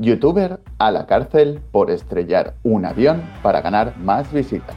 [0.00, 4.76] Youtuber a la cárcel por estrellar un avión para ganar más visitas.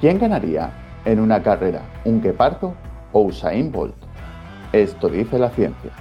[0.00, 0.72] ¿Quién ganaría
[1.04, 2.74] en una carrera, un guepardo
[3.12, 3.94] o Usain Bolt?
[4.72, 5.92] Esto dice la ciencia.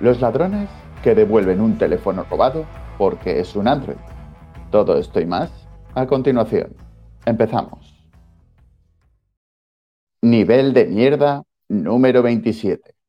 [0.00, 0.68] Los ladrones
[1.04, 2.64] que devuelven un teléfono robado
[2.98, 3.98] porque es un Android.
[4.72, 5.52] Todo esto y más
[5.94, 6.74] a continuación.
[7.26, 7.94] Empezamos.
[10.20, 12.99] Nivel de mierda número 27.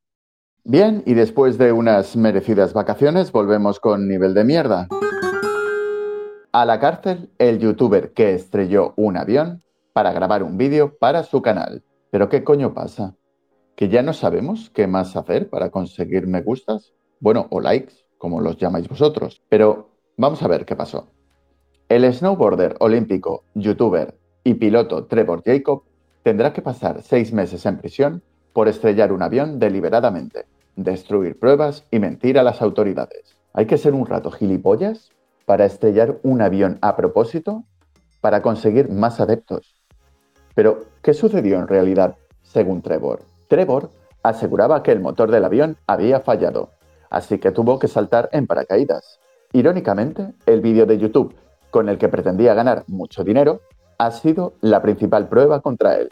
[0.64, 4.86] Bien, y después de unas merecidas vacaciones volvemos con nivel de mierda.
[6.52, 11.42] A la cárcel el youtuber que estrelló un avión para grabar un vídeo para su
[11.42, 11.82] canal.
[12.10, 13.16] ¿Pero qué coño pasa?
[13.74, 16.92] ¿Que ya no sabemos qué más hacer para conseguir me gustas?
[17.18, 19.42] Bueno, o likes, como los llamáis vosotros.
[19.48, 21.08] Pero vamos a ver qué pasó.
[21.88, 25.82] El snowboarder olímpico, youtuber y piloto Trevor Jacob
[26.22, 31.98] tendrá que pasar seis meses en prisión por estrellar un avión deliberadamente, destruir pruebas y
[31.98, 33.36] mentir a las autoridades.
[33.52, 35.10] Hay que ser un rato gilipollas
[35.46, 37.64] para estrellar un avión a propósito
[38.20, 39.74] para conseguir más adeptos.
[40.54, 43.20] Pero, ¿qué sucedió en realidad, según Trevor?
[43.48, 43.90] Trevor
[44.22, 46.70] aseguraba que el motor del avión había fallado,
[47.10, 49.18] así que tuvo que saltar en paracaídas.
[49.52, 51.34] Irónicamente, el vídeo de YouTube
[51.70, 53.60] con el que pretendía ganar mucho dinero
[53.98, 56.10] ha sido la principal prueba contra él.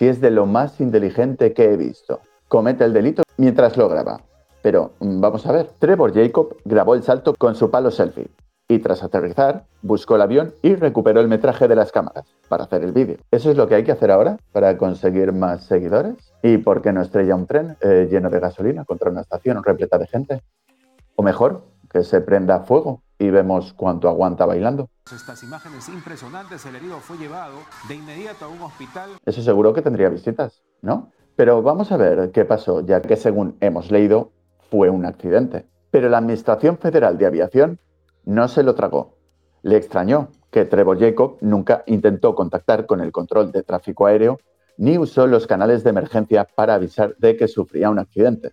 [0.00, 2.20] Si es de lo más inteligente que he visto.
[2.48, 4.22] Comete el delito mientras lo graba.
[4.62, 8.30] Pero mm, vamos a ver, Trevor Jacob grabó el salto con su palo selfie
[8.66, 12.82] y tras aterrizar buscó el avión y recuperó el metraje de las cámaras para hacer
[12.82, 13.18] el vídeo.
[13.30, 16.14] ¿Eso es lo que hay que hacer ahora para conseguir más seguidores?
[16.42, 19.98] ¿Y por qué no estrella un tren eh, lleno de gasolina contra una estación repleta
[19.98, 20.40] de gente?
[21.14, 24.88] O mejor, que se prenda fuego y vemos cuánto aguanta bailando.
[25.14, 29.10] Estas imágenes impresionantes, el herido fue llevado de inmediato a un hospital.
[29.26, 31.12] Eso seguro que tendría visitas, ¿no?
[31.36, 34.32] Pero vamos a ver qué pasó, ya que según hemos leído,
[34.70, 35.66] fue un accidente.
[35.90, 37.78] Pero la Administración Federal de Aviación
[38.24, 39.18] no se lo tragó.
[39.62, 44.38] Le extrañó que Trevor Jacob nunca intentó contactar con el control de tráfico aéreo
[44.78, 48.52] ni usó los canales de emergencia para avisar de que sufría un accidente.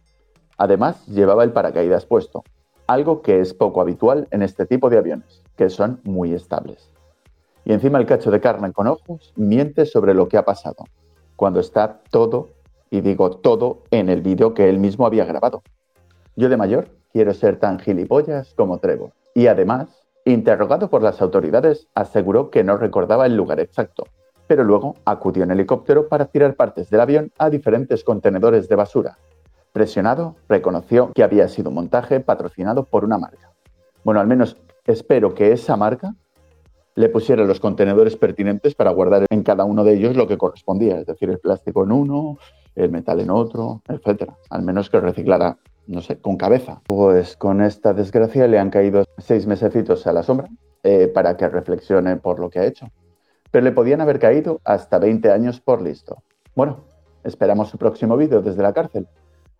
[0.58, 2.44] Además, llevaba el paracaídas puesto,
[2.88, 6.90] algo que es poco habitual en este tipo de aviones, que son muy estables.
[7.66, 10.86] Y encima el cacho de carne con ojos miente sobre lo que ha pasado,
[11.36, 12.50] cuando está todo,
[12.90, 15.62] y digo todo, en el vídeo que él mismo había grabado.
[16.38, 19.12] Yo de mayor quiero ser tan gilipollas como Trevor.
[19.34, 19.90] Y además,
[20.24, 24.08] interrogado por las autoridades, aseguró que no recordaba el lugar exacto,
[24.48, 29.18] pero luego acudió en helicóptero para tirar partes del avión a diferentes contenedores de basura,
[29.78, 33.52] Presionado, reconoció que había sido un montaje patrocinado por una marca.
[34.04, 34.58] Bueno, al menos
[34.88, 36.16] espero que esa marca
[36.96, 40.98] le pusiera los contenedores pertinentes para guardar en cada uno de ellos lo que correspondía,
[40.98, 42.40] es decir, el plástico en uno,
[42.74, 44.32] el metal en otro, etc.
[44.50, 46.82] Al menos que reciclara, no sé, con cabeza.
[46.88, 50.48] Pues con esta desgracia le han caído seis mesecitos a la sombra
[50.82, 52.88] eh, para que reflexione por lo que ha hecho.
[53.52, 56.24] Pero le podían haber caído hasta 20 años por listo.
[56.56, 56.80] Bueno,
[57.24, 59.08] esperamos su próximo vídeo desde la cárcel.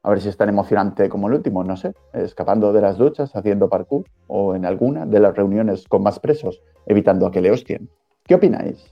[0.08, 3.36] A ver si es tan emocionante como el último, no sé, escapando de las duchas,
[3.36, 7.52] haciendo parkour o en alguna de las reuniones con más presos, evitando a que le
[7.52, 7.90] hostien.
[8.26, 8.90] ¿Qué opináis?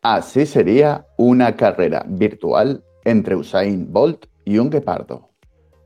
[0.00, 5.28] Así sería una carrera virtual entre Usain Bolt y un guepardo.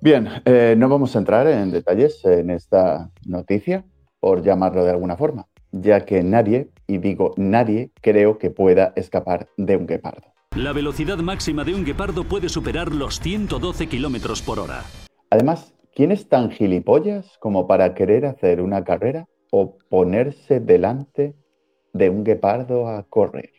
[0.01, 3.85] Bien, eh, no vamos a entrar en detalles en esta noticia,
[4.21, 9.49] por llamarlo de alguna forma, ya que nadie, y digo nadie, creo que pueda escapar
[9.57, 10.38] de un guepardo.
[10.59, 14.83] La velocidad máxima de un guepardo puede superar los 112 kilómetros por hora.
[15.31, 21.37] Además, ¿quién es tan gilipollas como para querer hacer una carrera o ponerse delante
[21.93, 23.53] de un guepardo a correr?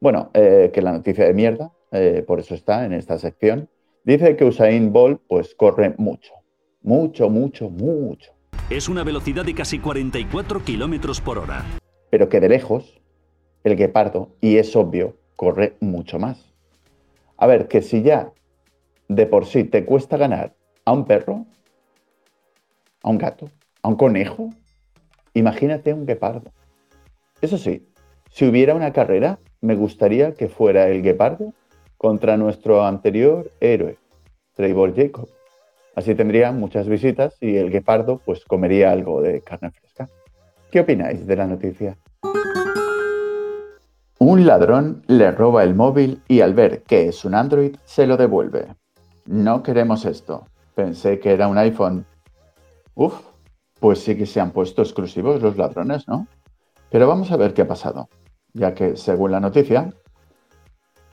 [0.00, 3.68] Bueno, eh, que la noticia de mierda, eh, por eso está en esta sección,
[4.04, 6.34] dice que Usain Bolt pues corre mucho,
[6.82, 8.32] mucho, mucho, mucho.
[8.70, 11.64] Es una velocidad de casi 44 kilómetros por hora.
[12.10, 13.00] Pero que de lejos,
[13.64, 16.52] el guepardo, y es obvio, corre mucho más.
[17.36, 18.32] A ver, que si ya
[19.08, 21.46] de por sí te cuesta ganar a un perro,
[23.02, 23.50] a un gato,
[23.82, 24.50] a un conejo,
[25.34, 26.52] imagínate un guepardo.
[27.40, 27.86] Eso sí,
[28.30, 31.52] si hubiera una carrera, me gustaría que fuera el guepardo
[31.96, 33.98] contra nuestro anterior héroe,
[34.54, 35.28] Trevor Jacob.
[35.94, 40.08] Así tendría muchas visitas y el guepardo pues comería algo de carne fresca.
[40.70, 41.96] ¿Qué opináis de la noticia?
[44.34, 48.16] Un ladrón le roba el móvil y al ver que es un Android se lo
[48.16, 48.66] devuelve.
[49.26, 50.48] No queremos esto.
[50.74, 52.04] Pensé que era un iPhone.
[52.96, 53.14] Uf,
[53.78, 56.26] pues sí que se han puesto exclusivos los ladrones, ¿no?
[56.90, 58.08] Pero vamos a ver qué ha pasado,
[58.52, 59.94] ya que, según la noticia,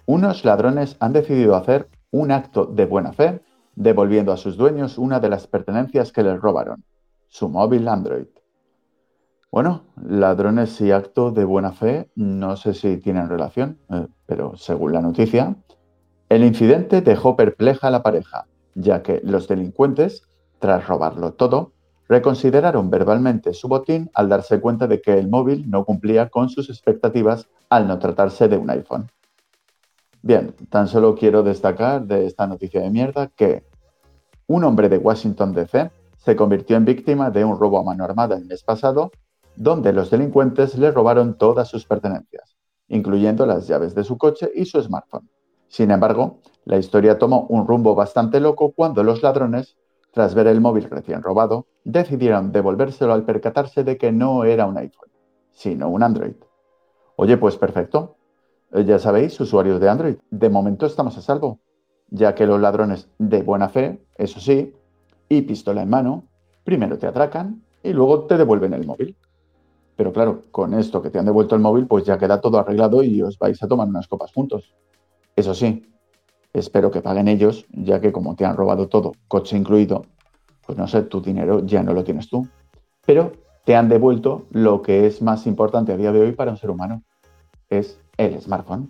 [0.08, 3.40] unos ladrones han decidido hacer un acto de buena fe
[3.76, 6.84] devolviendo a sus dueños una de las pertenencias que les robaron,
[7.28, 8.26] su móvil Android.
[9.52, 14.94] Bueno, ladrones y acto de buena fe, no sé si tienen relación, eh, pero según
[14.94, 15.58] la noticia,
[16.30, 20.24] el incidente dejó perpleja a la pareja, ya que los delincuentes,
[20.60, 21.74] tras robarlo todo,
[22.08, 26.70] reconsideraron verbalmente su botín al darse cuenta de que el móvil no cumplía con sus
[26.70, 29.12] expectativas al no tratarse de un iPhone.
[30.22, 33.66] Bien, tan solo quiero destacar de esta noticia de mierda que
[34.48, 38.38] un hombre de Washington DC se convirtió en víctima de un robo a mano armada
[38.38, 39.12] el mes pasado,
[39.56, 42.56] donde los delincuentes le robaron todas sus pertenencias,
[42.88, 45.30] incluyendo las llaves de su coche y su smartphone.
[45.68, 49.78] Sin embargo, la historia tomó un rumbo bastante loco cuando los ladrones,
[50.12, 54.78] tras ver el móvil recién robado, decidieron devolvérselo al percatarse de que no era un
[54.78, 55.10] iPhone,
[55.52, 56.36] sino un Android.
[57.16, 58.18] Oye, pues perfecto.
[58.74, 61.60] Eh, ya sabéis, usuarios de Android, de momento estamos a salvo,
[62.10, 64.74] ya que los ladrones de buena fe, eso sí,
[65.30, 66.26] y pistola en mano,
[66.64, 69.16] primero te atracan y luego te devuelven el móvil.
[69.96, 73.04] Pero claro, con esto que te han devuelto el móvil, pues ya queda todo arreglado
[73.04, 74.74] y os vais a tomar unas copas juntos.
[75.36, 75.86] Eso sí,
[76.54, 80.06] espero que paguen ellos, ya que como te han robado todo, coche incluido,
[80.66, 82.48] pues no sé, tu dinero ya no lo tienes tú.
[83.06, 83.34] Pero
[83.66, 86.70] te han devuelto lo que es más importante a día de hoy para un ser
[86.70, 87.04] humano,
[87.70, 88.90] es el smartphone.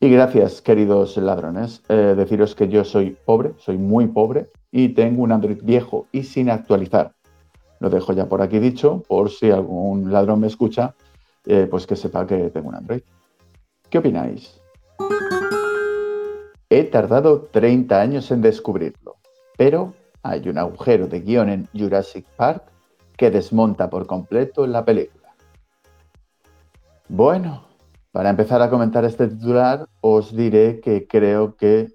[0.00, 1.82] Y gracias, queridos ladrones.
[1.88, 6.24] Eh, deciros que yo soy pobre, soy muy pobre y tengo un Android viejo y
[6.24, 7.14] sin actualizar.
[7.82, 10.94] Lo dejo ya por aquí dicho, por si algún ladrón me escucha,
[11.44, 13.02] eh, pues que sepa que tengo un Android.
[13.90, 14.60] ¿Qué opináis?
[16.70, 19.16] He tardado 30 años en descubrirlo,
[19.58, 22.62] pero hay un agujero de guion en Jurassic Park
[23.16, 25.34] que desmonta por completo la película.
[27.08, 27.64] Bueno,
[28.12, 31.88] para empezar a comentar este titular, os diré que creo que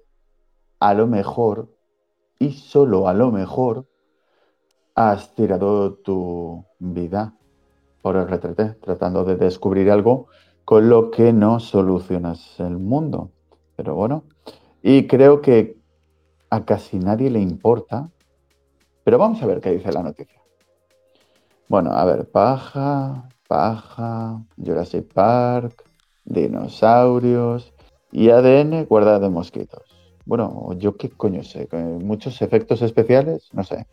[0.80, 1.70] a lo mejor,
[2.38, 3.86] y solo a lo mejor,
[4.98, 7.32] has tirado tu vida
[8.02, 10.26] por el retrete, tratando de descubrir algo
[10.64, 13.30] con lo que no solucionas el mundo.
[13.76, 14.24] Pero bueno,
[14.82, 15.78] y creo que
[16.50, 18.10] a casi nadie le importa.
[19.04, 20.42] Pero vamos a ver qué dice la noticia.
[21.68, 25.84] Bueno, a ver, paja, paja, Jurassic Park,
[26.24, 27.72] dinosaurios
[28.10, 29.96] y ADN guardado de mosquitos.
[30.24, 31.68] Bueno, yo qué coño sé,
[32.02, 33.86] muchos efectos especiales, no sé.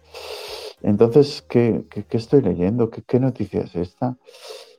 [0.86, 2.92] Entonces, ¿qué, estoy leyendo?
[2.92, 4.18] ¿Qué, ¿Qué noticia es esta?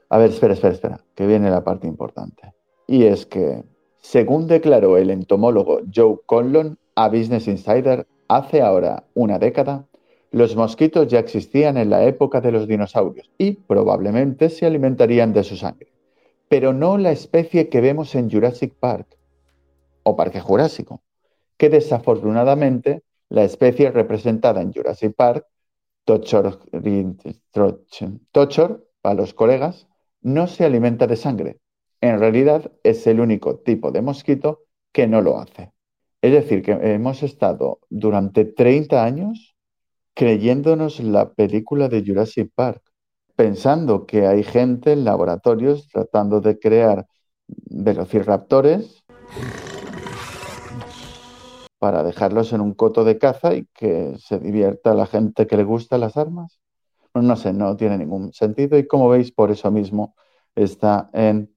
[0.09, 2.55] A ver, espera, espera, espera, que viene la parte importante.
[2.87, 3.65] Y es que
[4.01, 9.85] según declaró el entomólogo Joe Conlon a Business Insider hace ahora una década,
[10.31, 15.43] los mosquitos ya existían en la época de los dinosaurios y probablemente se alimentarían de
[15.43, 15.89] su sangre,
[16.49, 19.09] pero no la especie que vemos en Jurassic Park
[20.05, 21.03] o Parque Jurásico,
[21.57, 25.47] que desafortunadamente la especie representada en Jurassic Park,
[26.07, 26.61] Tochor,
[29.03, 29.89] para los colegas,
[30.23, 31.61] no se alimenta de sangre,
[32.01, 34.63] en realidad es el único tipo de mosquito
[34.93, 35.73] que no lo hace.
[36.23, 39.57] Es decir, que hemos estado durante 30 años
[40.15, 42.83] creyéndonos la película de Jurassic Park,
[43.35, 47.07] pensando que hay gente en laboratorios tratando de crear
[47.47, 49.05] velociraptores
[51.79, 55.65] para dejarlos en un coto de caza y que se divierta la gente que le
[55.65, 56.61] gusta las armas.
[57.13, 60.15] Pues no sé, no tiene ningún sentido y como veis, por eso mismo
[60.55, 61.55] está en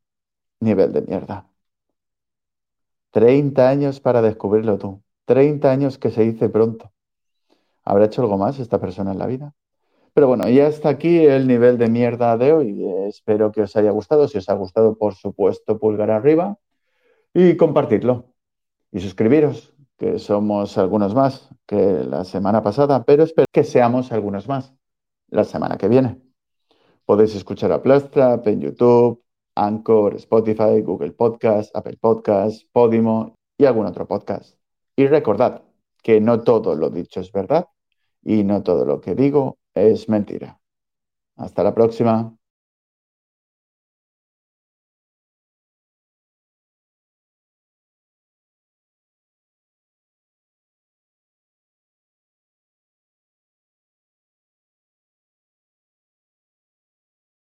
[0.60, 1.50] nivel de mierda.
[3.12, 5.02] 30 años para descubrirlo tú.
[5.26, 6.92] 30 años que se dice pronto.
[7.84, 9.54] ¿Habrá hecho algo más esta persona en la vida?
[10.14, 12.86] Pero bueno, ya está aquí el nivel de mierda de hoy.
[13.08, 14.28] Espero que os haya gustado.
[14.28, 16.58] Si os ha gustado, por supuesto, pulgar arriba
[17.34, 18.34] y compartirlo.
[18.92, 24.48] Y suscribiros, que somos algunos más que la semana pasada, pero espero que seamos algunos
[24.48, 24.74] más
[25.28, 26.22] la semana que viene.
[27.06, 29.22] Podéis escuchar a Plastrap en YouTube,
[29.56, 34.58] Anchor, Spotify, Google Podcast, Apple Podcast, Podimo y algún otro podcast.
[34.96, 35.64] Y recordad
[36.02, 37.68] que no todo lo dicho es verdad
[38.24, 40.60] y no todo lo que digo es mentira.
[41.36, 42.39] Hasta la próxima.